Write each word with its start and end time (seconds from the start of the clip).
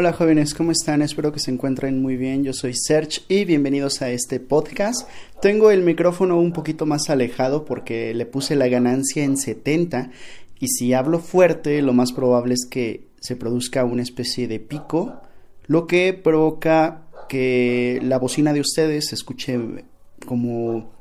Hola 0.00 0.14
jóvenes, 0.14 0.54
¿cómo 0.54 0.72
están? 0.72 1.02
Espero 1.02 1.30
que 1.30 1.40
se 1.40 1.50
encuentren 1.50 2.00
muy 2.00 2.16
bien. 2.16 2.42
Yo 2.42 2.54
soy 2.54 2.72
Serge 2.72 3.20
y 3.28 3.44
bienvenidos 3.44 4.00
a 4.00 4.08
este 4.08 4.40
podcast. 4.40 5.06
Tengo 5.42 5.70
el 5.70 5.82
micrófono 5.82 6.40
un 6.40 6.54
poquito 6.54 6.86
más 6.86 7.10
alejado 7.10 7.66
porque 7.66 8.14
le 8.14 8.24
puse 8.24 8.56
la 8.56 8.68
ganancia 8.68 9.22
en 9.24 9.36
70 9.36 10.10
y 10.58 10.68
si 10.68 10.94
hablo 10.94 11.18
fuerte 11.18 11.82
lo 11.82 11.92
más 11.92 12.12
probable 12.12 12.54
es 12.54 12.64
que 12.64 13.08
se 13.20 13.36
produzca 13.36 13.84
una 13.84 14.00
especie 14.00 14.48
de 14.48 14.58
pico, 14.58 15.20
lo 15.66 15.86
que 15.86 16.14
provoca 16.14 17.02
que 17.28 18.00
la 18.02 18.18
bocina 18.18 18.54
de 18.54 18.60
ustedes 18.60 19.08
se 19.08 19.16
escuche 19.16 19.84
como 20.24 20.94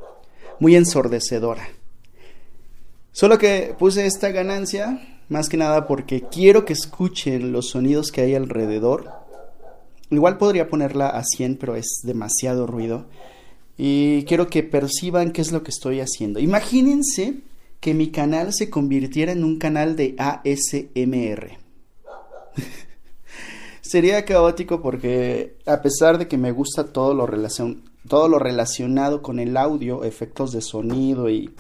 muy 0.59 0.75
ensordecedora. 0.75 1.69
Solo 3.13 3.37
que 3.37 3.73
puse 3.79 4.05
esta 4.05 4.31
ganancia 4.31 5.18
más 5.29 5.47
que 5.47 5.57
nada 5.57 5.87
porque 5.87 6.23
quiero 6.29 6.65
que 6.65 6.73
escuchen 6.73 7.51
los 7.51 7.69
sonidos 7.69 8.11
que 8.11 8.21
hay 8.21 8.35
alrededor. 8.35 9.11
Igual 10.09 10.37
podría 10.37 10.69
ponerla 10.69 11.09
a 11.09 11.23
100, 11.23 11.57
pero 11.57 11.75
es 11.75 12.01
demasiado 12.03 12.65
ruido. 12.65 13.05
Y 13.77 14.23
quiero 14.23 14.47
que 14.47 14.63
perciban 14.63 15.31
qué 15.31 15.41
es 15.41 15.51
lo 15.51 15.63
que 15.63 15.69
estoy 15.69 15.99
haciendo. 15.99 16.39
Imagínense 16.39 17.35
que 17.79 17.93
mi 17.93 18.09
canal 18.09 18.53
se 18.53 18.69
convirtiera 18.69 19.31
en 19.31 19.43
un 19.43 19.57
canal 19.57 19.95
de 19.95 20.15
ASMR. 20.17 21.57
Sería 23.81 24.25
caótico 24.25 24.81
porque 24.81 25.55
a 25.65 25.81
pesar 25.81 26.17
de 26.17 26.27
que 26.27 26.37
me 26.37 26.51
gusta 26.51 26.91
todo 26.91 27.13
lo, 27.13 27.27
todo 28.07 28.27
lo 28.27 28.39
relacionado 28.39 29.21
con 29.21 29.39
el 29.39 29.55
audio, 29.55 30.03
efectos 30.03 30.51
de 30.51 30.61
sonido 30.61 31.29
y, 31.29 31.51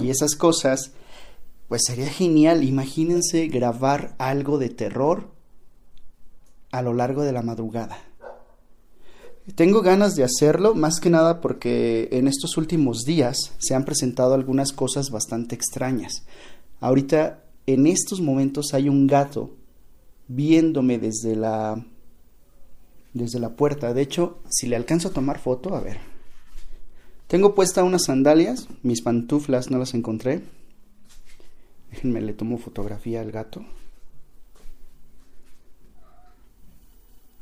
y 0.00 0.10
esas 0.10 0.36
cosas, 0.36 0.92
pues 1.70 1.82
sería 1.86 2.08
genial, 2.10 2.64
imagínense 2.64 3.46
grabar 3.46 4.16
algo 4.18 4.58
de 4.58 4.70
terror 4.70 5.30
a 6.72 6.82
lo 6.82 6.94
largo 6.94 7.22
de 7.22 7.30
la 7.30 7.42
madrugada. 7.42 7.96
Tengo 9.54 9.80
ganas 9.80 10.16
de 10.16 10.24
hacerlo, 10.24 10.74
más 10.74 10.98
que 10.98 11.10
nada 11.10 11.40
porque 11.40 12.08
en 12.10 12.26
estos 12.26 12.56
últimos 12.56 13.04
días 13.04 13.52
se 13.58 13.76
han 13.76 13.84
presentado 13.84 14.34
algunas 14.34 14.72
cosas 14.72 15.10
bastante 15.10 15.54
extrañas. 15.54 16.24
Ahorita, 16.80 17.44
en 17.66 17.86
estos 17.86 18.20
momentos, 18.20 18.74
hay 18.74 18.88
un 18.88 19.06
gato 19.06 19.52
viéndome 20.26 20.98
desde 20.98 21.36
la 21.36 21.86
desde 23.14 23.38
la 23.38 23.50
puerta. 23.50 23.94
De 23.94 24.02
hecho, 24.02 24.40
si 24.48 24.66
le 24.66 24.74
alcanzo 24.74 25.06
a 25.06 25.12
tomar 25.12 25.38
foto, 25.38 25.76
a 25.76 25.80
ver. 25.80 25.98
Tengo 27.28 27.54
puesta 27.54 27.84
unas 27.84 28.06
sandalias, 28.06 28.66
mis 28.82 29.02
pantuflas 29.02 29.70
no 29.70 29.78
las 29.78 29.94
encontré. 29.94 30.42
Déjenme, 31.90 32.20
le 32.20 32.32
tomo 32.32 32.58
fotografía 32.58 33.20
al 33.20 33.32
gato. 33.32 33.64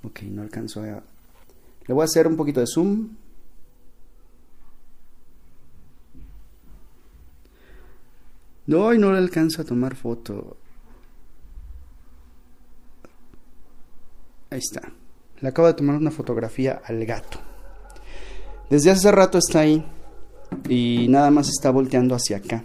Ok, 0.03 0.23
no 0.23 0.43
alcanzo 0.43 0.83
a... 0.83 1.03
Le 1.87 1.95
voy 1.95 2.03
a 2.03 2.05
hacer 2.05 2.27
un 2.27 2.37
poquito 2.37 2.61
de 2.61 2.67
zoom. 2.67 3.11
No, 8.67 8.93
y 8.93 8.99
no 8.99 9.13
le 9.13 9.19
alcanzo 9.19 9.63
a 9.63 9.65
tomar 9.65 9.97
foto. 9.97 10.57
Ahí 14.51 14.59
está. 14.59 14.93
Le 15.41 15.49
acabo 15.49 15.69
de 15.69 15.75
tomar 15.75 15.97
una 15.97 16.11
fotografía 16.11 16.83
al 16.85 17.05
gato. 17.07 17.39
Desde 18.69 18.91
hace 18.91 19.11
rato 19.11 19.39
está 19.39 19.61
ahí 19.61 19.85
y 20.69 21.07
nada 21.09 21.31
más 21.31 21.49
está 21.49 21.71
volteando 21.71 22.15
hacia 22.15 22.39
acá. 22.39 22.65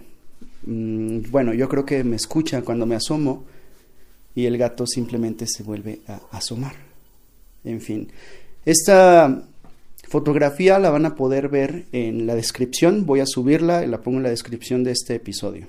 Mm, 0.66 1.30
bueno, 1.30 1.54
yo 1.54 1.68
creo 1.68 1.84
que 1.84 2.04
me 2.04 2.16
escucha 2.16 2.62
cuando 2.62 2.86
me 2.86 2.96
asomo 2.96 3.44
y 4.34 4.46
el 4.46 4.58
gato 4.58 4.86
simplemente 4.86 5.46
se 5.46 5.62
vuelve 5.62 6.00
a 6.08 6.20
asomar. 6.32 6.74
En 7.64 7.80
fin, 7.80 8.10
esta 8.64 9.42
fotografía 10.08 10.78
la 10.78 10.90
van 10.90 11.06
a 11.06 11.14
poder 11.14 11.48
ver 11.48 11.86
en 11.92 12.26
la 12.26 12.34
descripción, 12.34 13.06
voy 13.06 13.20
a 13.20 13.26
subirla 13.26 13.84
y 13.84 13.88
la 13.88 14.00
pongo 14.00 14.18
en 14.18 14.24
la 14.24 14.30
descripción 14.30 14.84
de 14.84 14.92
este 14.92 15.14
episodio. 15.14 15.66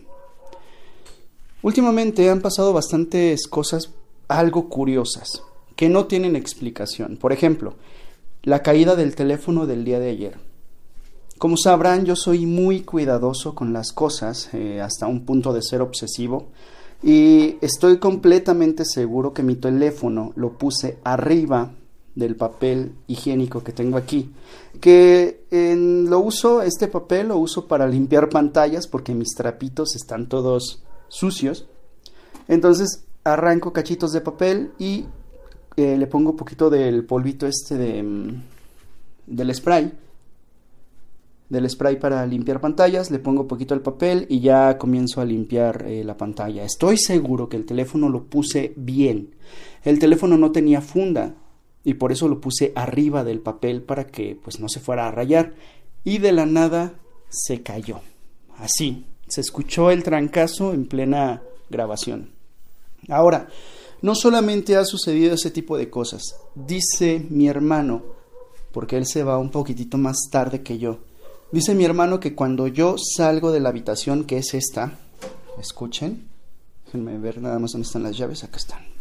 Últimamente 1.62 2.30
han 2.30 2.42
pasado 2.42 2.74
bastantes 2.74 3.48
cosas 3.48 3.92
algo 4.28 4.70
curiosas 4.70 5.42
que 5.76 5.90
no 5.90 6.06
tienen 6.06 6.36
explicación. 6.36 7.18
Por 7.18 7.34
ejemplo, 7.34 7.76
la 8.44 8.62
caída 8.62 8.96
del 8.96 9.16
teléfono 9.16 9.66
del 9.66 9.84
día 9.84 10.00
de 10.00 10.10
ayer. 10.10 10.45
Como 11.38 11.58
sabrán, 11.58 12.06
yo 12.06 12.16
soy 12.16 12.46
muy 12.46 12.82
cuidadoso 12.82 13.56
con 13.56 13.74
las 13.74 13.92
cosas, 13.92 14.50
eh, 14.54 14.80
hasta 14.82 15.08
un 15.08 15.26
punto 15.26 15.52
de 15.52 15.62
ser 15.62 15.82
obsesivo, 15.82 16.48
y 17.04 17.58
estoy 17.62 18.00
completamente 18.00 18.86
seguro 18.86 19.34
que 19.34 19.44
mi 19.44 19.56
teléfono 19.56 20.32
lo 20.38 20.58
puse 20.58 20.98
arriba 21.04 21.74
del 22.16 22.38
papel 22.38 22.94
higiénico 23.08 23.62
que 23.64 23.74
tengo 23.74 23.98
aquí, 23.98 24.32
que 24.80 25.44
lo 25.52 26.20
uso, 26.20 26.62
este 26.62 26.88
papel 26.88 27.28
lo 27.28 27.38
uso 27.38 27.68
para 27.68 27.86
limpiar 27.86 28.30
pantallas 28.30 28.88
porque 28.88 29.14
mis 29.14 29.36
trapitos 29.36 29.96
están 29.96 30.30
todos 30.30 30.84
sucios. 31.10 31.68
Entonces 32.48 33.04
arranco 33.26 33.74
cachitos 33.74 34.14
de 34.14 34.22
papel 34.22 34.72
y 34.80 35.06
eh, 35.76 35.98
le 35.98 36.08
pongo 36.08 36.32
un 36.32 36.38
poquito 36.38 36.70
del 36.70 37.04
polvito 37.06 37.46
este 37.46 37.76
de, 37.76 38.02
mm, 38.02 38.44
del 39.28 39.54
spray 39.54 40.05
del 41.56 41.70
spray 41.70 41.98
para 41.98 42.26
limpiar 42.26 42.60
pantallas, 42.60 43.10
le 43.12 43.20
pongo 43.20 43.48
poquito 43.48 43.74
el 43.74 43.80
papel 43.80 44.28
y 44.30 44.42
ya 44.42 44.78
comienzo 44.78 45.22
a 45.22 45.26
limpiar 45.26 45.86
eh, 45.88 46.04
la 46.04 46.18
pantalla. 46.18 46.66
Estoy 46.66 46.98
seguro 46.98 47.48
que 47.48 47.56
el 47.56 47.66
teléfono 47.66 48.10
lo 48.10 48.26
puse 48.26 48.74
bien. 48.76 49.36
El 49.84 49.98
teléfono 50.00 50.38
no 50.38 50.52
tenía 50.52 50.82
funda 50.82 51.36
y 51.84 51.94
por 51.94 52.12
eso 52.12 52.28
lo 52.28 52.42
puse 52.42 52.74
arriba 52.76 53.24
del 53.24 53.40
papel 53.40 53.84
para 53.84 54.06
que 54.06 54.38
pues 54.44 54.60
no 54.60 54.68
se 54.68 54.82
fuera 54.82 55.08
a 55.08 55.12
rayar 55.12 55.54
y 56.04 56.18
de 56.18 56.34
la 56.34 56.46
nada 56.46 57.00
se 57.30 57.62
cayó. 57.62 58.02
Así, 58.58 59.06
se 59.28 59.40
escuchó 59.40 59.92
el 59.92 60.04
trancazo 60.04 60.74
en 60.74 60.86
plena 60.86 61.42
grabación. 61.70 62.32
Ahora, 63.08 63.48
no 64.02 64.14
solamente 64.14 64.76
ha 64.76 64.84
sucedido 64.84 65.36
ese 65.36 65.52
tipo 65.52 65.78
de 65.78 65.90
cosas, 65.90 66.36
dice 66.54 67.26
mi 67.30 67.48
hermano, 67.48 68.04
porque 68.72 68.98
él 68.98 69.06
se 69.06 69.24
va 69.24 69.38
un 69.38 69.52
poquitito 69.52 69.98
más 69.98 70.18
tarde 70.30 70.62
que 70.62 70.78
yo, 70.78 71.00
Dice 71.52 71.76
mi 71.76 71.86
hermano 71.86 72.20
que 72.20 72.36
cuando 72.36 72.68
yo 72.68 72.96
salgo 72.98 73.52
de 73.52 73.60
la 73.60 73.70
habitación, 73.70 74.26
que 74.26 74.38
es 74.38 74.54
esta, 74.54 74.94
escuchen, 75.60 76.28
déjenme 76.86 77.18
ver 77.18 77.42
nada 77.42 77.60
más 77.60 77.72
dónde 77.72 77.86
están 77.86 78.04
las 78.04 78.18
llaves, 78.18 78.44
acá 78.44 78.58
están. 78.58 78.96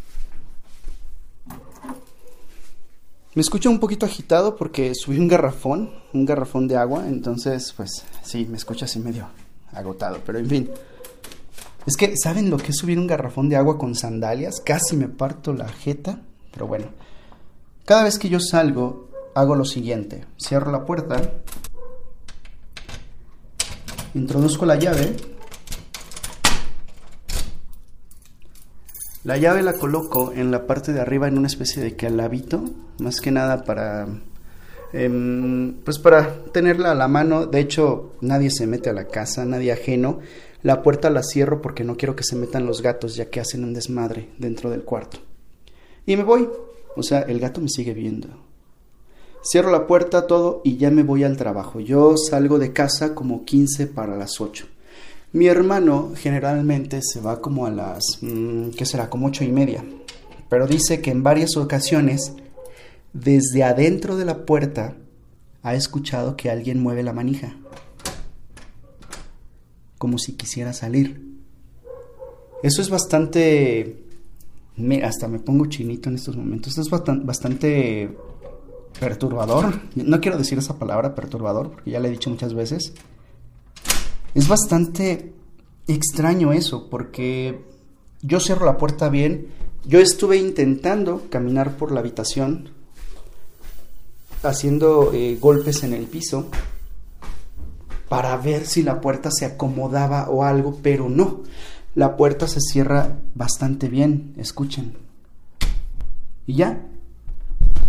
Me 3.33 3.41
escucho 3.41 3.69
un 3.69 3.79
poquito 3.79 4.05
agitado 4.05 4.55
porque 4.55 4.93
subí 4.95 5.19
un 5.19 5.27
garrafón, 5.27 5.91
un 6.13 6.25
garrafón 6.25 6.69
de 6.69 6.77
agua, 6.77 7.05
entonces 7.07 7.73
pues 7.75 8.05
sí, 8.23 8.45
me 8.49 8.55
escucho 8.55 8.85
así 8.85 8.99
medio 8.99 9.27
agotado, 9.73 10.19
pero 10.25 10.39
en 10.39 10.47
fin. 10.47 10.69
Es 11.85 11.97
que, 11.97 12.15
¿saben 12.15 12.49
lo 12.49 12.57
que 12.57 12.71
es 12.71 12.77
subir 12.77 12.97
un 12.97 13.07
garrafón 13.07 13.49
de 13.49 13.57
agua 13.57 13.77
con 13.77 13.93
sandalias? 13.93 14.61
Casi 14.61 14.95
me 14.95 15.09
parto 15.09 15.53
la 15.53 15.67
jeta, 15.67 16.21
pero 16.51 16.65
bueno. 16.65 16.87
Cada 17.83 18.05
vez 18.05 18.17
que 18.17 18.29
yo 18.29 18.39
salgo, 18.39 19.09
hago 19.35 19.55
lo 19.55 19.65
siguiente. 19.65 20.25
Cierro 20.41 20.71
la 20.71 20.85
puerta, 20.85 21.21
introduzco 24.15 24.65
la 24.65 24.77
llave. 24.77 25.15
La 29.23 29.37
llave 29.37 29.63
la 29.63 29.73
coloco 29.73 30.31
en 30.33 30.51
la 30.51 30.67
parte 30.67 30.93
de 30.93 31.01
arriba 31.01 31.27
en 31.27 31.37
una 31.37 31.47
especie 31.47 31.81
de 31.83 31.95
calavito, 31.95 32.63
más 32.99 33.21
que 33.21 33.31
nada 33.31 33.63
para 33.63 34.07
em, 34.93 35.73
pues 35.83 35.99
para 35.99 36.43
tenerla 36.51 36.91
a 36.91 36.95
la 36.95 37.07
mano. 37.07 37.45
De 37.45 37.59
hecho, 37.59 38.13
nadie 38.21 38.51
se 38.51 38.67
mete 38.67 38.89
a 38.89 38.93
la 38.93 39.07
casa, 39.07 39.45
nadie 39.45 39.71
ajeno. 39.71 40.19
La 40.61 40.81
puerta 40.81 41.09
la 41.09 41.23
cierro 41.23 41.61
porque 41.61 41.83
no 41.83 41.97
quiero 41.97 42.15
que 42.15 42.23
se 42.23 42.35
metan 42.35 42.65
los 42.65 42.81
gatos, 42.81 43.15
ya 43.15 43.29
que 43.29 43.39
hacen 43.39 43.63
un 43.63 43.73
desmadre 43.73 44.29
dentro 44.37 44.69
del 44.69 44.83
cuarto. 44.83 45.19
Y 46.05 46.15
me 46.15 46.23
voy. 46.23 46.47
O 46.95 47.03
sea, 47.03 47.21
el 47.21 47.39
gato 47.39 47.61
me 47.61 47.69
sigue 47.69 47.93
viendo. 47.93 48.44
Cierro 49.47 49.69
la 49.69 49.85
puerta, 49.85 50.25
todo 50.25 50.61
y 50.63 50.77
ya 50.77 50.89
me 50.89 51.03
voy 51.03 51.23
al 51.23 51.37
trabajo. 51.37 51.79
Yo 51.79 52.17
salgo 52.17 52.57
de 52.57 52.73
casa 52.73 53.13
como 53.13 53.45
15 53.45 53.85
para 53.85 54.17
las 54.17 54.41
8. 54.41 54.65
Mi 55.33 55.45
hermano 55.45 56.13
generalmente 56.15 57.01
se 57.03 57.21
va 57.21 57.41
como 57.41 57.67
a 57.67 57.69
las, 57.69 58.17
mm, 58.21 58.69
¿qué 58.69 58.85
será? 58.87 59.07
Como 59.07 59.27
ocho 59.27 59.43
y 59.43 59.51
media. 59.51 59.85
Pero 60.49 60.65
dice 60.65 60.99
que 60.99 61.11
en 61.11 61.21
varias 61.21 61.57
ocasiones, 61.57 62.33
desde 63.13 63.63
adentro 63.63 64.17
de 64.17 64.25
la 64.25 64.45
puerta, 64.47 64.95
ha 65.61 65.75
escuchado 65.75 66.35
que 66.35 66.49
alguien 66.49 66.81
mueve 66.81 67.03
la 67.03 67.13
manija. 67.13 67.55
Como 69.99 70.17
si 70.17 70.33
quisiera 70.33 70.73
salir. 70.73 71.21
Eso 72.63 72.81
es 72.81 72.89
bastante... 72.89 74.05
hasta 75.03 75.27
me 75.27 75.37
pongo 75.37 75.67
chinito 75.67 76.09
en 76.09 76.15
estos 76.15 76.35
momentos. 76.35 76.75
Esto 76.77 76.81
es 76.81 77.25
bastante 77.25 78.09
perturbador. 78.99 79.81
No 79.95 80.21
quiero 80.21 80.37
decir 80.37 80.57
esa 80.57 80.77
palabra 80.77 81.15
perturbador 81.15 81.71
porque 81.71 81.91
ya 81.91 81.99
le 81.99 82.07
he 82.07 82.11
dicho 82.11 82.29
muchas 82.29 82.53
veces. 82.53 82.93
Es 84.33 84.47
bastante 84.47 85.33
extraño 85.87 86.51
eso 86.53 86.89
porque 86.89 87.63
yo 88.21 88.39
cierro 88.39 88.65
la 88.65 88.77
puerta 88.77 89.09
bien, 89.09 89.47
Yo 89.87 89.99
estuve 89.99 90.37
intentando 90.37 91.27
caminar 91.29 91.77
por 91.77 91.91
la 91.91 91.99
habitación, 91.99 92.69
haciendo 94.41 95.13
eh, 95.13 95.37
golpes 95.39 95.83
en 95.83 95.93
el 95.93 96.07
piso, 96.07 96.47
para 98.09 98.35
ver 98.37 98.65
si 98.65 98.81
la 98.81 98.99
puerta 98.99 99.29
se 99.29 99.45
acomodaba 99.45 100.27
o 100.31 100.43
algo, 100.43 100.79
pero 100.81 101.07
no. 101.07 101.43
La 101.93 102.17
puerta 102.17 102.47
se 102.47 102.61
cierra 102.61 103.19
bastante 103.35 103.87
bien, 103.87 104.33
escuchen. 104.37 104.97
Y 106.47 106.55
ya. 106.55 106.81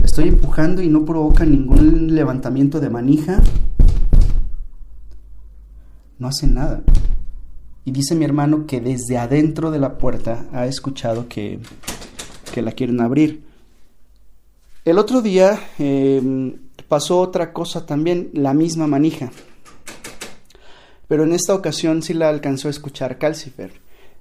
Estoy 0.07 0.29
empujando 0.29 0.83
y 0.83 0.89
no 0.89 1.05
provoca 1.05 1.45
ningún 1.45 2.15
levantamiento 2.15 2.79
de 2.79 2.89
manija. 2.89 3.43
No 6.21 6.29
hace 6.29 6.47
nada. 6.47 6.85
Y 7.85 7.91
dice 7.91 8.15
mi 8.15 8.25
hermano 8.25 8.67
que 8.67 8.81
desde 8.81 9.19
adentro 9.19 9.73
de 9.73 9.81
la 9.81 9.99
puerta 9.99 10.47
ha 10.53 10.67
escuchado 10.67 11.29
que, 11.29 11.59
que 12.55 12.63
la 12.63 12.71
quieren 12.71 13.01
abrir. 13.01 13.43
El 14.85 14.99
otro 14.99 15.23
día 15.23 15.59
em, 15.81 16.55
pasó 16.87 17.19
otra 17.19 17.53
cosa 17.53 17.85
también, 17.85 18.31
la 18.33 18.55
misma 18.55 18.87
manija. 18.87 19.33
Pero 21.09 21.25
en 21.25 21.33
esta 21.33 21.53
ocasión 21.53 22.03
sí 22.03 22.15
la 22.15 22.29
alcanzó 22.29 22.69
a 22.69 22.71
escuchar 22.71 23.19
Calcifer. 23.19 23.73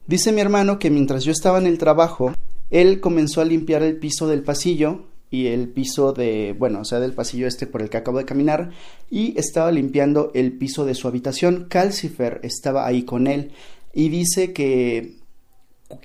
Dice 0.07 0.31
mi 0.31 0.41
hermano 0.41 0.79
que 0.79 0.89
mientras 0.89 1.23
yo 1.23 1.31
estaba 1.31 1.59
en 1.59 1.67
el 1.67 1.77
trabajo, 1.77 2.33
él 2.71 2.99
comenzó 2.99 3.39
a 3.39 3.45
limpiar 3.45 3.83
el 3.83 3.97
piso 3.97 4.27
del 4.27 4.41
pasillo 4.41 5.13
y 5.35 5.47
el 5.47 5.67
piso 5.67 6.13
de, 6.13 6.55
bueno, 6.57 6.81
o 6.81 6.85
sea, 6.85 6.99
del 6.99 7.13
pasillo 7.13 7.47
este 7.47 7.67
por 7.67 7.81
el 7.81 7.89
que 7.89 7.97
acabo 7.97 8.19
de 8.19 8.25
caminar 8.25 8.71
y 9.09 9.37
estaba 9.37 9.71
limpiando 9.71 10.31
el 10.33 10.53
piso 10.53 10.85
de 10.85 10.95
su 10.95 11.07
habitación. 11.07 11.65
Calcifer 11.69 12.39
estaba 12.43 12.87
ahí 12.87 13.03
con 13.03 13.27
él 13.27 13.51
y 13.93 14.09
dice 14.09 14.53
que 14.53 15.17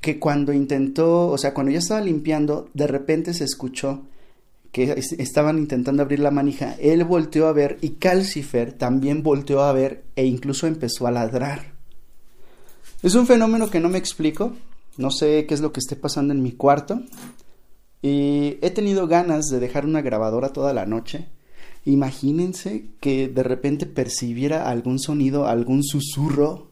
que 0.03 0.19
cuando 0.19 0.53
intentó, 0.53 1.29
o 1.29 1.38
sea, 1.38 1.55
cuando 1.55 1.73
ya 1.73 1.79
estaba 1.79 2.03
limpiando, 2.03 2.69
de 2.75 2.87
repente 2.87 3.32
se 3.32 3.44
escuchó 3.44 4.03
que 4.73 5.03
estaban 5.19 5.59
intentando 5.59 6.03
abrir 6.03 6.21
la 6.21 6.31
manija, 6.31 6.77
él 6.79 7.05
volteó 7.05 7.47
a 7.47 7.53
ver 7.53 7.79
y 7.81 7.91
Calcifer 7.91 8.73
también 8.73 9.23
volteó 9.23 9.62
a 9.62 9.73
ver 9.73 10.05
e 10.17 10.27
incluso 10.27 10.67
empezó 10.67 11.06
a 11.06 11.11
ladrar. 11.11 11.73
Es 13.03 13.15
un 13.15 13.27
fenómeno 13.27 13.71
que 13.71 13.81
no 13.81 13.88
me 13.88 13.99
explico, 13.99 14.53
no 14.97 15.11
sé 15.11 15.47
qué 15.47 15.55
es 15.55 15.61
lo 15.61 15.73
que 15.73 15.81
esté 15.81 15.97
pasando 15.97 16.35
en 16.35 16.43
mi 16.43 16.53
cuarto 16.53 17.00
y 18.02 18.58
he 18.62 18.70
tenido 18.70 19.06
ganas 19.06 19.47
de 19.47 19.61
dejar 19.61 19.85
una 19.85 20.02
grabadora 20.02 20.52
toda 20.52 20.73
la 20.73 20.87
noche. 20.87 21.29
Imagínense 21.85 22.87
que 23.00 23.29
de 23.29 23.43
repente 23.43 23.87
percibiera 23.87 24.69
algún 24.69 24.99
sonido, 24.99 25.47
algún 25.47 25.82
susurro 25.82 26.70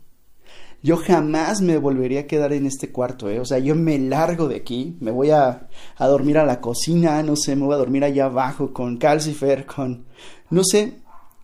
yo 0.83 0.97
jamás 0.97 1.61
me 1.61 1.77
volvería 1.77 2.21
a 2.21 2.27
quedar 2.27 2.53
en 2.53 2.67
este 2.67 2.91
cuarto, 2.91 3.29
¿eh? 3.29 3.41
O 3.41 3.45
sea, 3.45 3.59
yo 3.59 3.75
me 3.75 3.99
largo 3.99 4.47
de 4.47 4.57
aquí, 4.57 4.97
me 5.01 5.11
voy 5.11 5.31
a, 5.31 5.69
a 5.97 6.07
dormir 6.07 6.39
a 6.39 6.47
la 6.47 6.61
cocina, 6.61 7.23
no 7.23 7.35
sé, 7.35 7.57
me 7.57 7.65
voy 7.65 7.75
a 7.75 7.79
dormir 7.79 8.05
allá 8.05 8.27
abajo 8.27 8.73
con 8.73 8.97
Calcifer, 8.97 9.67
con... 9.67 10.05
No 10.51 10.63
sé, 10.63 10.99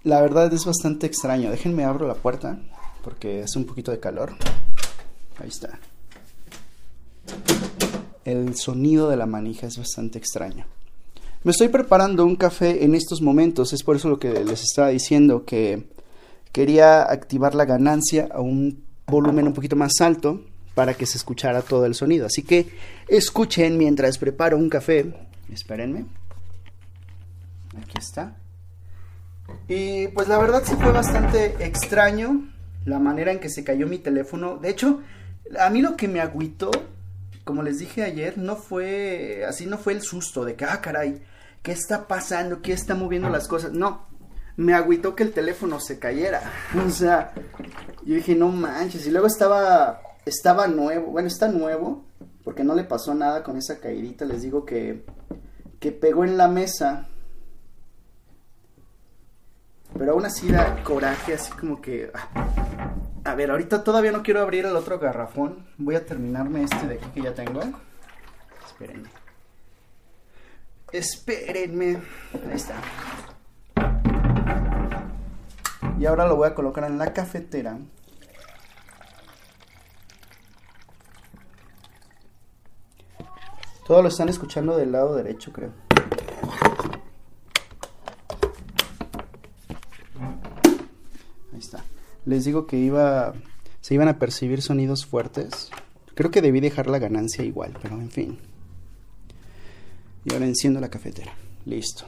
la 0.04 0.20
verdad 0.20 0.52
es 0.52 0.64
bastante 0.64 1.06
extraño. 1.06 1.50
Déjenme 1.50 1.84
abro 1.84 2.06
la 2.06 2.14
puerta 2.14 2.60
porque 3.02 3.42
hace 3.42 3.58
un 3.58 3.66
poquito 3.66 3.90
de 3.90 4.00
calor. 4.00 4.34
Ahí 5.38 5.48
está. 5.48 5.80
El 8.24 8.56
sonido 8.56 9.10
de 9.10 9.16
la 9.16 9.26
manija 9.26 9.66
es 9.66 9.78
bastante 9.78 10.18
extraño. 10.18 10.66
Me 11.42 11.50
estoy 11.50 11.68
preparando 11.68 12.24
un 12.24 12.36
café 12.36 12.84
en 12.84 12.94
estos 12.94 13.20
momentos, 13.20 13.72
es 13.72 13.82
por 13.82 13.96
eso 13.96 14.08
lo 14.08 14.18
que 14.18 14.32
les 14.44 14.62
estaba 14.62 14.88
diciendo 14.88 15.44
que 15.44 15.88
quería 16.52 17.02
activar 17.02 17.54
la 17.54 17.66
ganancia 17.66 18.28
a 18.32 18.40
un 18.40 18.82
volumen 19.06 19.46
un 19.46 19.52
poquito 19.52 19.76
más 19.76 20.00
alto 20.00 20.40
para 20.74 20.94
que 20.94 21.06
se 21.06 21.18
escuchara 21.18 21.62
todo 21.62 21.84
el 21.84 21.94
sonido. 21.94 22.26
Así 22.26 22.42
que 22.42 22.68
escuchen 23.08 23.76
mientras 23.76 24.18
preparo 24.18 24.56
un 24.56 24.68
café. 24.68 25.14
Espérenme. 25.52 26.06
Aquí 27.76 27.98
está. 27.98 28.36
Y 29.68 30.08
pues 30.08 30.28
la 30.28 30.38
verdad 30.38 30.62
sí 30.64 30.74
fue 30.76 30.92
bastante 30.92 31.56
extraño 31.64 32.50
la 32.84 32.98
manera 32.98 33.32
en 33.32 33.40
que 33.40 33.48
se 33.48 33.64
cayó 33.64 33.86
mi 33.86 33.98
teléfono. 33.98 34.56
De 34.56 34.70
hecho, 34.70 35.00
a 35.58 35.70
mí 35.70 35.82
lo 35.82 35.96
que 35.96 36.08
me 36.08 36.20
agüitó, 36.20 36.70
como 37.44 37.62
les 37.62 37.78
dije 37.78 38.02
ayer, 38.02 38.38
no 38.38 38.56
fue 38.56 39.44
así, 39.46 39.66
no 39.66 39.78
fue 39.78 39.92
el 39.92 40.02
susto 40.02 40.44
de 40.44 40.56
que, 40.56 40.64
ah, 40.64 40.80
caray, 40.80 41.22
¿qué 41.62 41.72
está 41.72 42.08
pasando? 42.08 42.62
¿Qué 42.62 42.72
está 42.72 42.94
moviendo 42.94 43.28
las 43.28 43.48
cosas? 43.48 43.72
No, 43.72 44.06
me 44.56 44.74
agüitó 44.74 45.14
que 45.14 45.24
el 45.24 45.32
teléfono 45.32 45.78
se 45.80 45.98
cayera. 45.98 46.42
O 46.86 46.90
sea, 46.90 47.32
yo 48.04 48.14
dije, 48.14 48.34
no 48.34 48.48
manches. 48.48 49.06
Y 49.06 49.10
luego 49.10 49.26
estaba, 49.26 50.00
estaba 50.24 50.66
nuevo, 50.68 51.08
bueno, 51.08 51.28
está 51.28 51.48
nuevo, 51.48 52.04
porque 52.44 52.64
no 52.64 52.74
le 52.74 52.84
pasó 52.84 53.14
nada 53.14 53.42
con 53.42 53.58
esa 53.58 53.78
caidita. 53.78 54.24
Les 54.24 54.42
digo 54.42 54.64
que, 54.64 55.04
que 55.80 55.92
pegó 55.92 56.24
en 56.24 56.36
la 56.36 56.48
mesa. 56.48 57.08
Pero 59.96 60.12
aún 60.12 60.24
así 60.24 60.50
da 60.50 60.82
coraje, 60.82 61.34
así 61.34 61.52
como 61.52 61.80
que... 61.80 62.10
Ah, 62.14 62.53
a 63.34 63.36
ver, 63.36 63.50
ahorita 63.50 63.82
todavía 63.82 64.12
no 64.12 64.22
quiero 64.22 64.40
abrir 64.40 64.64
el 64.64 64.76
otro 64.76 65.00
garrafón. 65.00 65.66
Voy 65.76 65.96
a 65.96 66.06
terminarme 66.06 66.62
este 66.62 66.86
de 66.86 66.94
aquí 66.94 67.10
que 67.14 67.22
ya 67.22 67.34
tengo. 67.34 67.62
Espérenme. 68.64 69.08
Espérenme. 70.92 72.00
Ahí 72.32 72.54
está. 72.54 72.76
Y 75.98 76.06
ahora 76.06 76.28
lo 76.28 76.36
voy 76.36 76.46
a 76.46 76.54
colocar 76.54 76.84
en 76.84 76.96
la 76.96 77.12
cafetera. 77.12 77.76
Todo 83.84 84.00
lo 84.00 84.10
están 84.10 84.28
escuchando 84.28 84.76
del 84.76 84.92
lado 84.92 85.16
derecho, 85.16 85.52
creo. 85.52 85.72
Ahí 91.52 91.58
está. 91.58 91.82
Les 92.26 92.44
digo 92.44 92.66
que 92.66 92.78
iba 92.78 93.34
se 93.84 93.92
iban 93.92 94.08
a 94.08 94.18
percibir 94.18 94.62
sonidos 94.62 95.04
fuertes. 95.04 95.68
Creo 96.14 96.30
que 96.30 96.40
debí 96.40 96.60
dejar 96.60 96.86
la 96.86 96.98
ganancia 96.98 97.44
igual, 97.44 97.76
pero 97.82 97.96
en 98.00 98.10
fin. 98.10 98.38
Y 100.24 100.32
ahora 100.32 100.46
enciendo 100.46 100.80
la 100.80 100.88
cafetera. 100.88 101.34
Listo. 101.66 102.06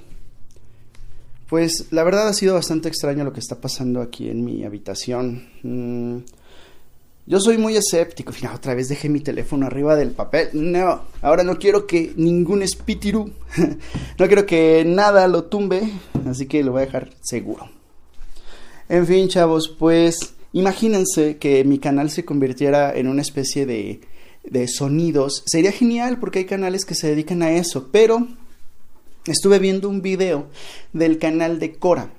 Pues 1.50 1.88
la 1.90 2.02
verdad 2.02 2.28
ha 2.28 2.32
sido 2.32 2.54
bastante 2.54 2.88
extraño 2.88 3.24
lo 3.24 3.34
que 3.34 3.40
está 3.40 3.60
pasando 3.60 4.00
aquí 4.00 4.30
en 4.30 4.42
mi 4.42 4.64
habitación. 4.64 5.50
Mm, 5.62 6.20
yo 7.26 7.40
soy 7.40 7.58
muy 7.58 7.76
escéptico. 7.76 8.32
Fíjate, 8.32 8.56
otra 8.56 8.74
vez 8.74 8.88
dejé 8.88 9.10
mi 9.10 9.20
teléfono 9.20 9.66
arriba 9.66 9.96
del 9.96 10.12
papel. 10.12 10.48
No, 10.54 11.02
ahora 11.20 11.42
no 11.42 11.58
quiero 11.58 11.86
que 11.86 12.14
ningún 12.16 12.62
espíritu, 12.62 13.32
no 14.18 14.26
quiero 14.26 14.46
que 14.46 14.82
nada 14.86 15.28
lo 15.28 15.44
tumbe, 15.44 15.82
así 16.26 16.46
que 16.46 16.64
lo 16.64 16.72
voy 16.72 16.84
a 16.84 16.86
dejar 16.86 17.10
seguro. 17.20 17.75
En 18.88 19.06
fin, 19.06 19.28
chavos, 19.28 19.68
pues 19.68 20.34
imagínense 20.52 21.38
que 21.38 21.64
mi 21.64 21.78
canal 21.78 22.10
se 22.10 22.24
convirtiera 22.24 22.94
en 22.94 23.08
una 23.08 23.22
especie 23.22 23.66
de, 23.66 24.00
de 24.44 24.68
sonidos. 24.68 25.42
Sería 25.46 25.72
genial 25.72 26.18
porque 26.18 26.40
hay 26.40 26.44
canales 26.44 26.84
que 26.84 26.94
se 26.94 27.08
dedican 27.08 27.42
a 27.42 27.50
eso, 27.50 27.88
pero 27.90 28.26
estuve 29.26 29.58
viendo 29.58 29.88
un 29.88 30.02
video 30.02 30.46
del 30.92 31.18
canal 31.18 31.58
de 31.58 31.74
Cora. 31.74 32.10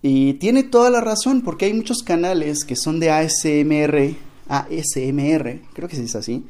Y 0.00 0.34
tiene 0.34 0.62
toda 0.62 0.90
la 0.90 1.00
razón, 1.00 1.42
porque 1.42 1.66
hay 1.66 1.74
muchos 1.74 2.02
canales 2.02 2.64
que 2.64 2.76
son 2.76 3.00
de 3.00 3.10
ASMR, 3.10 4.14
ASMR, 4.48 5.60
creo 5.74 5.88
que 5.88 5.96
se 5.96 6.02
dice 6.02 6.18
así, 6.18 6.44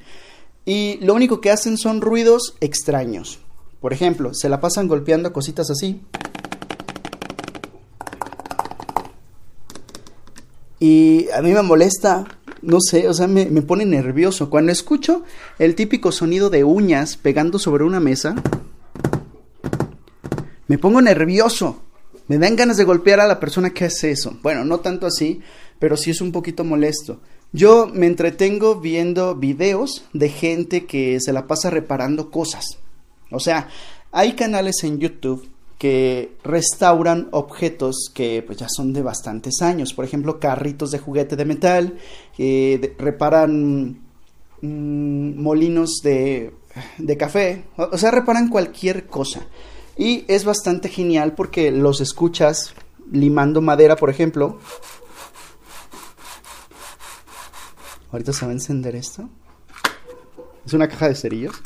y 0.66 0.98
lo 1.00 1.14
único 1.14 1.40
que 1.40 1.50
hacen 1.50 1.78
son 1.78 2.02
ruidos 2.02 2.56
extraños. 2.60 3.38
Por 3.80 3.92
ejemplo, 3.92 4.34
se 4.34 4.48
la 4.48 4.60
pasan 4.60 4.86
golpeando 4.86 5.32
cositas 5.32 5.70
así. 5.70 6.02
Y 10.80 11.28
a 11.30 11.42
mí 11.42 11.52
me 11.52 11.62
molesta, 11.62 12.25
no 12.62 12.80
sé, 12.80 13.08
o 13.08 13.14
sea, 13.14 13.26
me, 13.26 13.47
me 13.47 13.62
pone 13.62 13.85
nervioso. 13.85 14.50
Cuando 14.50 14.73
escucho 14.73 15.25
el 15.58 15.75
típico 15.75 16.12
sonido 16.12 16.50
de 16.50 16.64
uñas 16.64 17.16
pegando 17.16 17.58
sobre 17.58 17.85
una 17.85 18.00
mesa, 18.00 18.37
me 20.68 20.78
pongo 20.78 21.00
nervioso. 21.00 21.82
Me 22.28 22.38
dan 22.38 22.56
ganas 22.56 22.76
de 22.76 22.85
golpear 22.85 23.20
a 23.20 23.26
la 23.26 23.40
persona 23.40 23.70
que 23.70 23.87
hace 23.87 24.11
eso. 24.11 24.37
Bueno, 24.42 24.64
no 24.64 24.80
tanto 24.80 25.06
así, 25.06 25.40
pero 25.78 25.97
sí 25.97 26.11
es 26.11 26.20
un 26.20 26.30
poquito 26.30 26.62
molesto. 26.62 27.20
Yo 27.52 27.90
me 27.92 28.06
entretengo 28.06 28.78
viendo 28.78 29.35
videos 29.35 30.04
de 30.12 30.28
gente 30.28 30.85
que 30.85 31.18
se 31.20 31.32
la 31.32 31.47
pasa 31.47 31.70
reparando 31.70 32.30
cosas. 32.30 32.66
O 33.30 33.40
sea, 33.40 33.68
hay 34.12 34.35
canales 34.35 34.85
en 34.85 34.99
YouTube 34.99 35.49
que 35.78 36.37
restauran 36.42 37.28
objetos 37.30 38.11
que 38.12 38.42
pues 38.44 38.58
ya 38.58 38.68
son 38.68 38.92
de 38.92 39.02
bastantes 39.02 39.62
años. 39.62 39.94
Por 39.94 40.04
ejemplo, 40.04 40.40
carritos 40.40 40.90
de 40.90 40.99
juguete 40.99 41.37
de 41.37 41.44
metal, 41.44 41.99
eh, 42.37 42.94
reparan 42.99 44.00
mm, 44.61 45.40
molinos 45.40 46.00
de, 46.02 46.52
de 46.99 47.16
café, 47.16 47.64
o 47.76 47.97
sea, 47.97 48.11
reparan 48.11 48.49
cualquier 48.49 49.06
cosa. 49.06 49.47
Y 49.97 50.25
es 50.28 50.44
bastante 50.44 50.88
genial 50.88 51.35
porque 51.35 51.70
los 51.70 52.00
escuchas 52.00 52.75
limando 53.11 53.61
madera, 53.61 53.97
por 53.97 54.11
ejemplo. 54.11 54.58
Ahorita 58.11 58.32
se 58.32 58.44
va 58.47 58.52
a 58.52 58.54
encender 58.54 58.97
esto. 58.97 59.28
Es 60.64 60.73
una 60.73 60.88
caja 60.88 61.08
de 61.08 61.14
cerillos. 61.14 61.61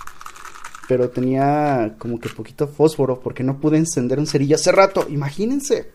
Pero 0.93 1.09
tenía 1.09 1.95
como 1.97 2.21
que 2.21 2.29
poquito 2.29 2.69
fósforo 2.69 3.19
porque 3.19 3.43
no 3.43 3.59
pude 3.59 3.79
encender 3.79 4.19
un 4.19 4.27
cerillo 4.27 4.57
hace 4.57 4.71
rato. 4.73 5.07
Imagínense. 5.09 5.91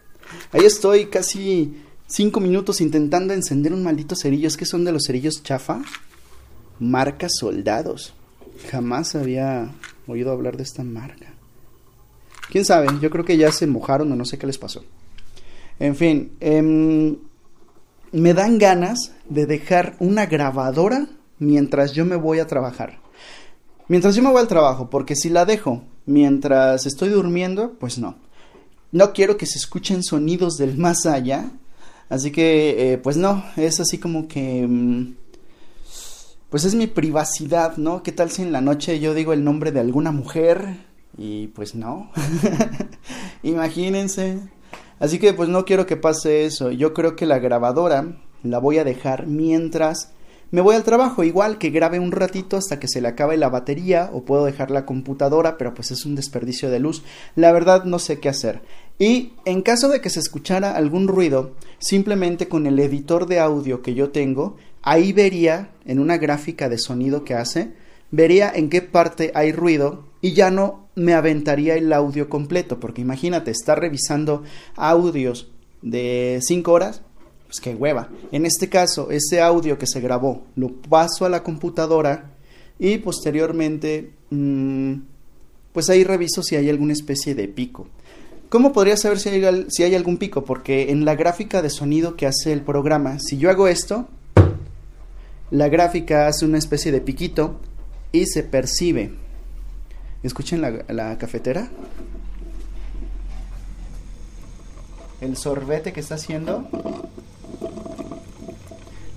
Ahí 0.51 0.65
estoy 0.65 1.05
casi 1.05 1.83
cinco 2.07 2.39
minutos 2.39 2.81
intentando 2.81 3.35
encender 3.35 3.73
un 3.73 3.83
maldito 3.83 4.15
cerillo. 4.15 4.47
Es 4.47 4.57
que 4.57 4.65
son 4.65 4.83
de 4.83 4.91
los 4.91 5.03
cerillos 5.05 5.43
chafa. 5.43 5.83
Marca 6.79 7.27
Soldados. 7.29 8.15
Jamás 8.71 9.13
había 9.13 9.69
oído 10.07 10.31
hablar 10.31 10.57
de 10.57 10.63
esta 10.63 10.83
marca. 10.83 11.27
Quién 12.49 12.65
sabe, 12.65 12.87
yo 12.99 13.11
creo 13.11 13.23
que 13.23 13.37
ya 13.37 13.51
se 13.51 13.67
mojaron 13.67 14.11
o 14.11 14.15
no 14.15 14.25
sé 14.25 14.39
qué 14.39 14.47
les 14.47 14.57
pasó. 14.57 14.83
En 15.77 15.95
fin, 15.95 16.31
em, 16.39 17.17
me 18.11 18.33
dan 18.33 18.57
ganas 18.57 19.11
de 19.29 19.45
dejar 19.45 19.95
una 19.99 20.25
grabadora 20.25 21.07
mientras 21.37 21.93
yo 21.93 22.03
me 22.03 22.15
voy 22.15 22.39
a 22.39 22.47
trabajar. 22.47 23.05
Mientras 23.87 24.15
yo 24.15 24.23
me 24.23 24.31
voy 24.31 24.41
al 24.41 24.47
trabajo, 24.47 24.89
porque 24.89 25.15
si 25.15 25.29
la 25.29 25.45
dejo 25.45 25.83
mientras 26.05 26.85
estoy 26.85 27.09
durmiendo, 27.09 27.73
pues 27.79 27.97
no. 27.97 28.15
No 28.91 29.13
quiero 29.13 29.37
que 29.37 29.45
se 29.45 29.57
escuchen 29.57 30.03
sonidos 30.03 30.57
del 30.57 30.77
más 30.77 31.05
allá. 31.05 31.51
Así 32.09 32.31
que, 32.31 32.93
eh, 32.93 32.97
pues 32.97 33.17
no, 33.17 33.43
es 33.55 33.79
así 33.79 33.97
como 33.97 34.27
que... 34.27 34.65
Mm, 34.67 35.15
pues 36.49 36.63
es 36.63 36.75
mi 36.75 36.87
privacidad, 36.87 37.75
¿no? 37.77 38.03
¿Qué 38.03 38.13
tal 38.13 38.31
si 38.31 38.41
en 38.41 38.53
la 38.53 38.61
noche 38.61 38.99
yo 38.99 39.13
digo 39.13 39.33
el 39.33 39.43
nombre 39.43 39.73
de 39.73 39.81
alguna 39.81 40.11
mujer? 40.11 40.77
Y 41.17 41.47
pues 41.47 41.75
no. 41.75 42.09
Imagínense. 43.43 44.39
Así 44.99 45.19
que 45.19 45.33
pues 45.33 45.49
no 45.49 45.65
quiero 45.65 45.85
que 45.85 45.97
pase 45.97 46.45
eso. 46.45 46.71
Yo 46.71 46.93
creo 46.93 47.17
que 47.17 47.25
la 47.25 47.39
grabadora 47.39 48.17
la 48.43 48.59
voy 48.59 48.77
a 48.77 48.85
dejar 48.85 49.27
mientras 49.27 50.11
me 50.49 50.61
voy 50.61 50.75
al 50.75 50.83
trabajo, 50.83 51.23
igual 51.23 51.57
que 51.57 51.69
grabe 51.69 51.99
un 51.99 52.11
ratito 52.11 52.55
hasta 52.57 52.79
que 52.79 52.87
se 52.87 53.01
le 53.01 53.09
acabe 53.09 53.35
la 53.35 53.49
batería 53.49 54.09
o 54.13 54.23
puedo 54.23 54.45
dejar 54.45 54.71
la 54.71 54.85
computadora, 54.85 55.57
pero 55.57 55.73
pues 55.73 55.91
es 55.91 56.05
un 56.05 56.15
desperdicio 56.15 56.69
de 56.69 56.79
luz. 56.79 57.03
La 57.35 57.51
verdad 57.51 57.83
no 57.83 57.99
sé 57.99 58.19
qué 58.19 58.29
hacer. 58.29 58.61
Y 58.97 59.33
en 59.45 59.61
caso 59.61 59.89
de 59.89 59.99
que 60.01 60.09
se 60.09 60.19
escuchara 60.19 60.75
algún 60.75 61.07
ruido, 61.07 61.51
simplemente 61.79 62.47
con 62.47 62.65
el 62.65 62.79
editor 62.79 63.27
de 63.27 63.39
audio 63.39 63.81
que 63.81 63.93
yo 63.93 64.09
tengo, 64.09 64.55
ahí 64.81 65.11
vería 65.11 65.71
en 65.85 65.99
una 65.99 66.17
gráfica 66.17 66.69
de 66.69 66.77
sonido 66.77 67.23
que 67.23 67.33
hace, 67.33 67.73
vería 68.09 68.49
en 68.53 68.69
qué 68.69 68.81
parte 68.81 69.31
hay 69.35 69.51
ruido 69.51 70.05
y 70.21 70.33
ya 70.33 70.49
no 70.49 70.87
me 70.95 71.13
aventaría 71.13 71.75
el 71.75 71.91
audio 71.93 72.29
completo, 72.29 72.79
porque 72.79 73.01
imagínate, 73.01 73.51
estar 73.51 73.79
revisando 73.79 74.43
audios 74.75 75.51
de 75.81 76.39
5 76.41 76.71
horas, 76.71 77.01
pues 77.47 77.61
qué 77.61 77.73
hueva. 77.73 78.09
En 78.31 78.45
este 78.45 78.69
caso, 78.69 79.09
ese 79.09 79.41
audio 79.41 79.77
que 79.77 79.87
se 79.87 80.01
grabó 80.01 80.43
lo 80.55 80.69
paso 80.69 81.25
a 81.25 81.29
la 81.29 81.43
computadora 81.43 82.31
y 82.77 82.97
posteriormente, 82.97 84.11
mm, 84.29 84.93
pues 85.71 85.89
ahí 85.89 86.03
reviso 86.03 86.43
si 86.43 86.55
hay 86.55 86.69
alguna 86.69 86.93
especie 86.93 87.35
de 87.35 87.47
pico. 87.47 87.87
¿Cómo 88.49 88.71
podría 88.71 88.95
saber 88.97 89.19
si 89.19 89.29
hay, 89.83 89.95
algún 89.95 90.17
pico? 90.17 90.43
Porque 90.45 90.91
en 90.91 91.05
la 91.05 91.15
gráfica 91.15 91.61
de 91.61 91.69
sonido 91.69 92.15
que 92.15 92.27
hace 92.27 92.53
el 92.53 92.61
programa, 92.61 93.19
si 93.19 93.37
yo 93.37 93.49
hago 93.49 93.67
esto, 93.67 94.07
la 95.51 95.67
gráfica 95.67 96.27
hace 96.27 96.45
una 96.45 96.57
especie 96.57 96.91
de 96.91 97.01
piquito 97.01 97.59
y 98.11 98.25
se 98.25 98.43
percibe. 98.43 99.13
Escuchen 100.23 100.61
la 100.61 101.17
cafetera. 101.17 101.69
El 105.19 105.35
sorbete 105.35 105.91
que 105.91 105.99
está 105.99 106.15
haciendo 106.15 106.69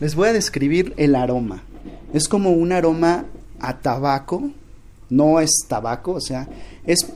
les 0.01 0.15
voy 0.15 0.29
a 0.29 0.33
describir 0.33 0.95
el 0.97 1.15
aroma. 1.15 1.63
Es 2.13 2.27
como 2.27 2.51
un 2.51 2.73
aroma 2.73 3.27
a 3.61 3.79
tabaco, 3.79 4.51
no 5.11 5.41
es 5.41 5.51
tabaco, 5.69 6.13
o 6.13 6.21
sea, 6.21 6.49
es 6.87 7.07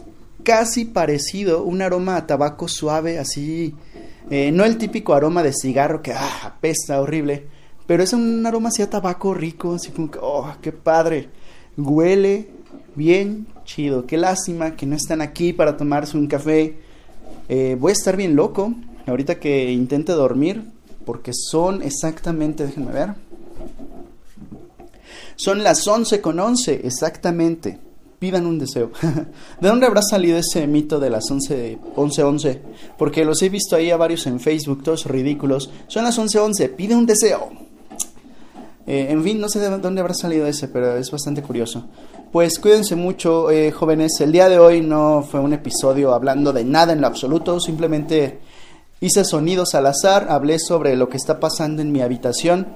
casi 0.43 0.85
parecido, 0.85 1.64
un 1.64 1.83
aroma 1.83 2.17
a 2.17 2.26
tabaco 2.26 2.69
suave, 2.69 3.19
así, 3.19 3.75
eh, 4.31 4.53
no 4.53 4.64
el 4.64 4.76
típico 4.76 5.14
aroma 5.14 5.43
de 5.43 5.53
cigarro 5.53 6.03
que 6.03 6.12
ah, 6.12 6.43
apesta 6.45 7.00
horrible, 7.00 7.47
pero 7.87 8.03
es 8.03 8.12
un 8.12 8.45
aroma 8.47 8.69
así 8.69 8.83
a 8.83 8.91
tabaco 8.91 9.33
rico, 9.35 9.75
así 9.75 9.91
como 9.91 10.11
que, 10.11 10.19
oh, 10.21 10.55
qué 10.61 10.71
padre, 10.71 11.31
huele 11.76 12.49
bien 12.95 13.47
chido, 13.64 14.07
qué 14.07 14.19
lástima 14.19 14.76
que 14.76 14.87
no 14.87 14.95
están 14.95 15.23
aquí 15.23 15.53
para 15.53 15.76
tomarse 15.76 16.17
un 16.17 16.26
café. 16.26 16.76
Eh, 17.49 17.76
voy 17.79 17.91
a 17.91 17.93
estar 17.93 18.17
bien 18.17 18.37
loco 18.37 18.75
ahorita 19.07 19.38
que 19.38 19.71
intente 19.73 20.12
dormir 20.12 20.74
porque 21.04 21.32
son 21.34 21.82
exactamente, 21.82 22.66
déjenme 22.66 22.92
ver, 22.92 23.14
son 25.37 25.62
las 25.62 25.87
11 25.87 26.20
con 26.20 26.38
11, 26.38 26.80
exactamente. 26.84 27.78
Pidan 28.18 28.46
un 28.46 28.58
deseo. 28.58 28.90
¿De 29.61 29.68
dónde 29.68 29.87
habrá 29.87 30.00
salido 30.00 30.38
ese 30.38 30.66
mito 30.66 31.00
de 31.00 31.11
las 31.11 31.30
11, 31.30 31.78
11, 31.96 32.23
11? 32.23 32.62
Porque 32.96 33.25
los 33.25 33.42
he 33.42 33.49
visto 33.49 33.76
ahí 33.76 33.90
a 33.90 33.96
varios 33.96 34.26
en 34.26 34.40
Facebook, 34.40 34.82
todos 34.82 35.06
ridículos. 35.06 35.70
Son 35.88 36.04
las 36.04 36.18
11, 36.18 36.38
11, 36.38 36.68
pide 36.70 36.94
un 36.94 37.06
deseo. 37.06 37.50
Eh, 38.87 39.08
en 39.11 39.23
fin, 39.25 39.40
no 39.40 39.49
sé 39.49 39.58
de 39.58 39.78
dónde 39.78 40.00
habrá 40.00 40.14
salido 40.14 40.46
ese, 40.46 40.68
pero 40.68 40.96
es 40.96 41.11
bastante 41.11 41.42
curioso. 41.42 41.87
Pues 42.32 42.58
cuídense 42.58 42.96
mucho, 42.96 43.50
eh, 43.50 43.73
jóvenes. 43.73 44.20
El 44.20 44.32
día 44.32 44.49
de 44.49 44.58
hoy 44.58 44.80
no 44.80 45.26
fue 45.28 45.40
un 45.40 45.52
episodio 45.52 46.14
hablando 46.14 46.52
de 46.52 46.64
nada 46.64 46.92
en 46.92 47.00
lo 47.00 47.06
absoluto, 47.06 47.61
simplemente 47.61 48.40
Hice 49.04 49.23
sonidos 49.23 49.75
al 49.75 49.84
azar, 49.84 50.28
hablé 50.30 50.58
sobre 50.58 50.96
lo 50.96 51.11
que 51.11 51.18
está 51.18 51.38
pasando 51.38 51.82
en 51.82 51.92
mi 51.92 52.00
habitación 52.00 52.66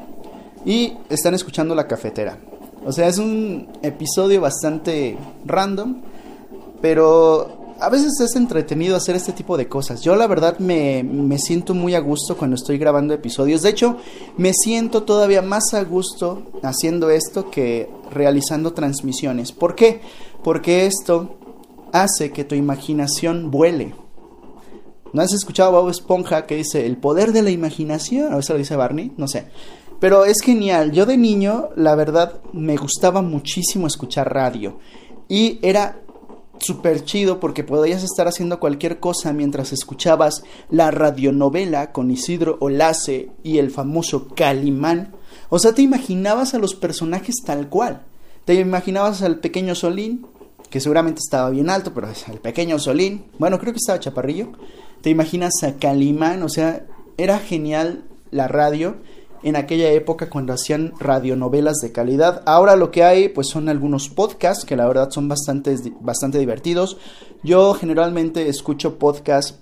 y 0.67 0.93
están 1.09 1.33
escuchando 1.33 1.75
la 1.75 1.89
cafetera. 1.89 2.37
O 2.85 2.93
sea, 2.93 3.09
es 3.09 3.17
un 3.17 3.67
episodio 3.81 4.43
bastante 4.43 5.17
random, 5.47 6.03
pero 6.83 7.77
a 7.81 7.89
veces 7.89 8.21
es 8.21 8.37
entretenido 8.37 8.95
hacer 8.95 9.17
este 9.17 9.33
tipo 9.33 9.57
de 9.57 9.69
cosas. 9.69 10.03
Yo 10.03 10.17
la 10.17 10.27
verdad 10.27 10.59
me, 10.59 11.03
me, 11.03 11.39
siento 11.39 11.73
muy 11.73 11.95
a 11.95 12.01
gusto 12.01 12.37
cuando 12.37 12.57
estoy 12.57 12.77
grabando 12.77 13.15
episodios. 13.15 13.63
De 13.63 13.71
hecho, 13.71 13.97
me 14.37 14.53
siento 14.53 15.05
todavía 15.05 15.41
más 15.41 15.73
a 15.73 15.83
gusto 15.83 16.43
haciendo 16.63 17.09
esto 17.09 17.51
que 17.51 17.89
realizando 18.11 18.75
transmisiones. 18.75 19.53
¿Por 19.53 19.75
qué? 19.75 20.03
Porque 20.45 20.85
esto 20.85 21.39
hace 21.91 22.33
que 22.33 22.45
tu 22.45 22.55
imaginación 22.55 23.51
vuele. 23.51 23.95
¿No 25.13 25.23
has 25.23 25.33
escuchado 25.33 25.73
Bob 25.73 25.89
Esponja 25.89 26.47
que 26.47 26.57
dice 26.57 26.87
el 26.87 26.97
poder 26.97 27.33
de 27.33 27.43
la 27.43 27.51
imaginación? 27.51 28.33
A 28.33 28.37
veces 28.37 28.51
lo 28.51 28.59
dice 28.59 28.77
Barney, 28.77 29.13
no 29.17 29.29
sé. 29.29 29.47
Pero 30.01 30.25
es 30.25 30.41
genial. 30.43 30.93
Yo 30.93 31.07
de 31.07 31.17
niño, 31.17 31.71
la 31.77 31.95
verdad, 31.95 32.41
me 32.53 32.77
gustaba 32.77 33.23
muchísimo 33.23 33.87
escuchar 33.87 34.33
radio. 34.33 34.79
Y 35.29 35.59
era 35.63 36.01
súper 36.61 37.05
chido 37.05 37.41
porque 37.41 37.65
podías 37.65 38.03
estar 38.03 38.29
haciendo 38.29 38.61
cualquier 38.61 39.01
cosa 39.01 39.33
mientras 39.33 39.73
escuchabas 39.73 40.43
la 40.71 40.91
radionovela 40.91 41.93
con 41.93 42.11
Isidro 42.11 42.59
Olace 42.61 43.31
y 43.43 43.59
el 43.59 43.71
famoso 43.71 44.29
Calimán. 44.29 45.15
O 45.49 45.59
sea, 45.59 45.73
te 45.73 45.83
imaginabas 45.83 46.55
a 46.55 46.59
los 46.59 46.75
personajes 46.75 47.37
tal 47.45 47.69
cual. 47.69 48.03
Te 48.45 48.55
imaginabas 48.55 49.23
al 49.23 49.41
pequeño 49.41 49.75
Solín, 49.75 50.27
que 50.71 50.81
seguramente 50.81 51.21
estaba 51.25 51.51
bien 51.51 51.71
alto, 51.71 51.93
pero 51.95 52.09
el 52.09 52.39
pequeño 52.41 52.79
Solín. 52.79 53.27
Bueno, 53.39 53.59
creo 53.59 53.73
que 53.73 53.79
estaba 53.79 54.01
chaparrillo 54.01 54.53
te 55.01 55.11
imaginas 55.11 55.63
a 55.63 55.77
Calimán, 55.77 56.43
o 56.43 56.49
sea, 56.49 56.87
era 57.17 57.39
genial 57.39 58.05
la 58.31 58.49
radio 58.49 58.97
en 59.43 59.55
aquella 59.55 59.91
época 59.91 60.29
cuando 60.29 60.53
hacían 60.53 60.93
radionovelas 60.99 61.77
de 61.79 61.93
calidad. 61.93 62.43
Ahora 62.47 62.75
lo 62.75 62.91
que 62.91 63.05
hay 63.05 63.29
pues 63.29 63.49
son 63.49 63.69
algunos 63.69 64.09
podcasts 64.09 64.65
que 64.65 64.77
la 64.77 64.87
verdad 64.87 65.11
son 65.11 65.29
bastante, 65.29 65.77
bastante 66.01 66.39
divertidos. 66.39 66.97
Yo 67.45 67.75
generalmente 67.75 68.49
escucho 68.49 68.99
podcasts 68.99 69.61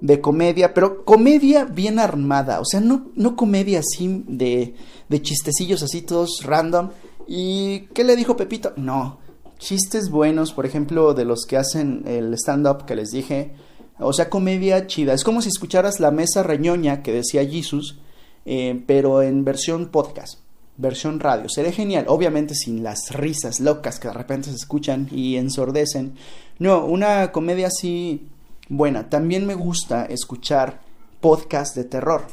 de 0.00 0.20
comedia, 0.20 0.74
pero 0.74 1.04
comedia 1.04 1.64
bien 1.64 1.98
armada, 1.98 2.60
o 2.60 2.64
sea, 2.66 2.80
no, 2.80 3.06
no 3.14 3.36
comedia 3.36 3.78
así 3.78 4.24
de, 4.28 4.74
de 5.08 5.22
chistecillos 5.22 5.82
así 5.82 6.02
todos 6.02 6.42
random. 6.44 6.90
¿Y 7.26 7.86
qué 7.94 8.04
le 8.04 8.16
dijo 8.16 8.36
Pepito? 8.36 8.74
No, 8.76 9.18
chistes 9.58 10.10
buenos, 10.10 10.52
por 10.52 10.66
ejemplo, 10.66 11.14
de 11.14 11.24
los 11.24 11.46
que 11.46 11.56
hacen 11.56 12.02
el 12.06 12.34
stand-up 12.34 12.84
que 12.84 12.96
les 12.96 13.10
dije 13.10 13.52
o 13.98 14.12
sea, 14.12 14.28
comedia 14.28 14.86
chida. 14.86 15.14
Es 15.14 15.24
como 15.24 15.40
si 15.40 15.48
escucharas 15.48 16.00
la 16.00 16.10
mesa 16.10 16.42
reñoña 16.42 17.02
que 17.02 17.12
decía 17.12 17.46
Jesus, 17.46 17.98
eh, 18.44 18.82
pero 18.86 19.22
en 19.22 19.44
versión 19.44 19.88
podcast, 19.88 20.40
versión 20.76 21.20
radio. 21.20 21.48
Sería 21.48 21.72
genial, 21.72 22.06
obviamente 22.08 22.54
sin 22.54 22.82
las 22.82 23.10
risas 23.10 23.60
locas 23.60 24.00
que 24.00 24.08
de 24.08 24.14
repente 24.14 24.50
se 24.50 24.56
escuchan 24.56 25.08
y 25.12 25.36
ensordecen. 25.36 26.14
No, 26.58 26.84
una 26.84 27.30
comedia 27.30 27.68
así 27.68 28.28
buena. 28.68 29.08
También 29.08 29.46
me 29.46 29.54
gusta 29.54 30.06
escuchar 30.06 30.80
podcast 31.20 31.76
de 31.76 31.84
terror. 31.84 32.26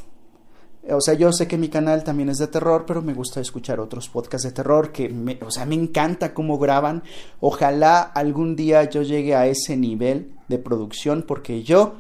O 0.90 1.00
sea, 1.00 1.14
yo 1.14 1.32
sé 1.32 1.48
que 1.48 1.60
mi 1.60 1.70
canal 1.70 2.04
también 2.04 2.30
es 2.30 2.40
de 2.40 2.48
terror, 2.48 2.86
pero 2.88 3.04
me 3.04 3.14
gusta 3.14 3.40
escuchar 3.40 3.80
otros 3.80 4.10
podcasts 4.10 4.48
de 4.48 4.52
terror 4.52 4.92
que, 4.92 5.38
o 5.46 5.52
sea, 5.52 5.66
me 5.66 5.76
encanta 5.76 6.34
cómo 6.34 6.58
graban. 6.58 7.04
Ojalá 7.40 8.02
algún 8.02 8.56
día 8.56 8.90
yo 8.90 9.04
llegue 9.04 9.36
a 9.36 9.46
ese 9.46 9.78
nivel 9.78 10.34
de 10.48 10.58
producción 10.58 11.24
porque 11.28 11.62
yo 11.62 11.98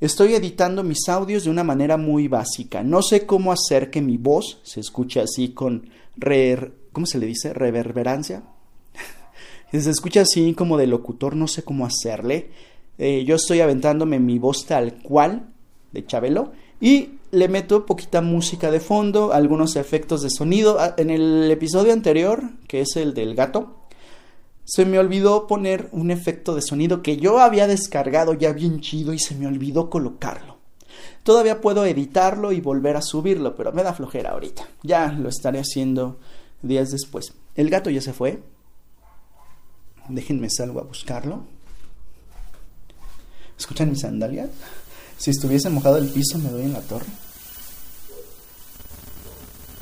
estoy 0.00 0.34
editando 0.34 0.84
mis 0.84 1.08
audios 1.08 1.44
de 1.44 1.50
una 1.50 1.64
manera 1.64 1.96
muy 1.96 2.28
básica. 2.28 2.82
No 2.82 3.00
sé 3.00 3.24
cómo 3.24 3.52
hacer 3.52 3.90
que 3.90 4.02
mi 4.02 4.18
voz 4.18 4.60
se 4.64 4.80
escuche 4.80 5.20
así 5.20 5.50
con, 5.50 5.88
re, 6.16 6.70
¿cómo 6.92 7.06
se 7.06 7.18
le 7.18 7.24
dice? 7.24 7.54
Reverberancia. 7.54 8.42
Se 9.72 9.90
escucha 9.90 10.22
así 10.22 10.54
como 10.54 10.78
de 10.78 10.86
locutor, 10.86 11.36
no 11.36 11.46
sé 11.46 11.62
cómo 11.62 11.84
hacerle. 11.84 12.50
Eh, 12.96 13.24
yo 13.26 13.36
estoy 13.36 13.60
aventándome 13.60 14.18
mi 14.18 14.38
voz 14.38 14.64
tal 14.66 15.02
cual 15.02 15.50
de 15.92 16.06
Chabelo 16.06 16.52
y 16.80 17.17
le 17.30 17.48
meto 17.48 17.86
poquita 17.86 18.20
música 18.20 18.70
de 18.70 18.80
fondo, 18.80 19.32
algunos 19.32 19.76
efectos 19.76 20.22
de 20.22 20.30
sonido. 20.30 20.78
Ah, 20.80 20.94
en 20.96 21.10
el 21.10 21.50
episodio 21.50 21.92
anterior, 21.92 22.42
que 22.66 22.80
es 22.80 22.96
el 22.96 23.14
del 23.14 23.34
gato, 23.34 23.76
se 24.64 24.84
me 24.84 24.98
olvidó 24.98 25.46
poner 25.46 25.88
un 25.92 26.10
efecto 26.10 26.54
de 26.54 26.62
sonido 26.62 27.02
que 27.02 27.16
yo 27.16 27.40
había 27.40 27.66
descargado 27.66 28.34
ya 28.34 28.52
bien 28.52 28.80
chido 28.80 29.12
y 29.12 29.18
se 29.18 29.34
me 29.34 29.46
olvidó 29.46 29.88
colocarlo. 29.88 30.58
Todavía 31.22 31.60
puedo 31.60 31.84
editarlo 31.84 32.52
y 32.52 32.60
volver 32.60 32.96
a 32.96 33.02
subirlo, 33.02 33.54
pero 33.54 33.72
me 33.72 33.82
da 33.82 33.92
flojera 33.92 34.30
ahorita. 34.30 34.66
Ya 34.82 35.12
lo 35.12 35.28
estaré 35.28 35.58
haciendo 35.58 36.18
días 36.62 36.90
después. 36.90 37.34
El 37.54 37.70
gato 37.70 37.90
ya 37.90 38.00
se 38.00 38.12
fue. 38.12 38.42
Déjenme 40.08 40.48
salgo 40.48 40.80
a 40.80 40.84
buscarlo. 40.84 41.44
¿Escuchan 43.58 43.90
mi 43.90 43.96
sandalia? 43.96 44.48
Si 45.18 45.30
estuviese 45.30 45.68
mojado 45.68 45.98
el 45.98 46.08
piso 46.08 46.38
me 46.38 46.48
doy 46.48 46.62
en 46.62 46.72
la 46.72 46.80
torre. 46.80 47.06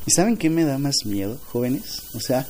¿Y 0.07 0.11
saben 0.11 0.37
qué 0.37 0.49
me 0.51 0.65
da 0.65 0.79
más 0.79 0.97
miedo, 1.05 1.37
jóvenes? 1.53 2.03
O 2.15 2.21
sea, 2.21 2.47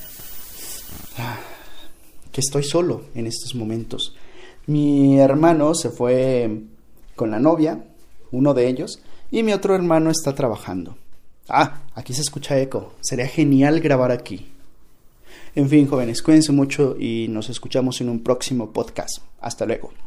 que 2.30 2.40
estoy 2.40 2.62
solo 2.62 3.06
en 3.14 3.26
estos 3.26 3.54
momentos. 3.54 4.14
Mi 4.66 5.18
hermano 5.18 5.74
se 5.74 5.90
fue 5.90 6.62
con 7.14 7.30
la 7.30 7.40
novia, 7.40 7.84
uno 8.30 8.54
de 8.54 8.68
ellos, 8.68 9.00
y 9.30 9.42
mi 9.42 9.52
otro 9.52 9.74
hermano 9.74 10.10
está 10.10 10.34
trabajando. 10.34 10.96
Ah, 11.48 11.82
aquí 11.94 12.12
se 12.12 12.22
escucha 12.22 12.58
eco. 12.58 12.92
Sería 13.00 13.26
genial 13.26 13.80
grabar 13.80 14.12
aquí. 14.12 14.52
En 15.54 15.68
fin, 15.68 15.88
jóvenes, 15.88 16.22
cuídense 16.22 16.52
mucho 16.52 16.96
y 16.98 17.28
nos 17.28 17.48
escuchamos 17.48 18.00
en 18.00 18.10
un 18.10 18.22
próximo 18.22 18.70
podcast. 18.70 19.18
Hasta 19.40 19.64
luego. 19.64 20.05